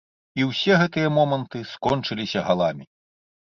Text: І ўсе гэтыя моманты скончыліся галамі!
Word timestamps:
І 0.39 0.45
ўсе 0.51 0.77
гэтыя 0.83 1.11
моманты 1.17 1.63
скончыліся 1.73 2.45
галамі! 2.51 2.85